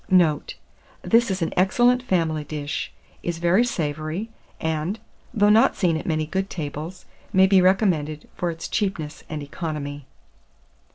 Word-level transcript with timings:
Note. 0.09 0.55
This 1.03 1.29
is 1.29 1.43
an 1.43 1.53
excellent 1.55 2.01
family 2.01 2.43
dish, 2.43 2.91
is 3.21 3.37
very 3.37 3.63
savoury, 3.63 4.31
and, 4.59 4.97
though 5.31 5.51
not 5.51 5.75
seen 5.75 5.95
at 5.95 6.07
many 6.07 6.25
good 6.25 6.49
tables, 6.49 7.05
may 7.31 7.45
be 7.45 7.61
recommended 7.61 8.27
for 8.35 8.49
its 8.49 8.67
cheapness 8.67 9.23
and 9.29 9.43
economy. 9.43 10.07